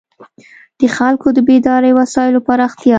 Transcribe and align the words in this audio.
د 0.79 0.81
خلکو 0.97 1.27
د 1.33 1.39
بېدارۍ 1.47 1.91
وسایلو 1.99 2.45
پراختیا. 2.47 2.89